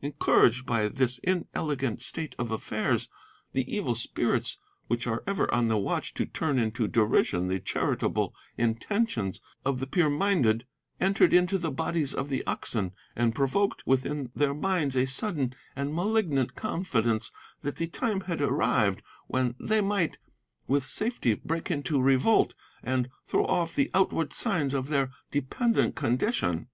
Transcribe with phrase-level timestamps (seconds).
[0.00, 3.10] Encouraged by this inelegant state of affairs,
[3.52, 8.34] the evil spirits which are ever on the watch to turn into derision the charitable
[8.56, 10.64] intentions of the pure minded
[10.98, 15.92] entered into the bodies of the oxen and provoked within their minds a sudden and
[15.92, 17.30] malignant confidence
[17.60, 20.16] that the time had arrived when they might
[20.66, 26.70] with safety break into revolt and throw off the outward signs of their dependent condition.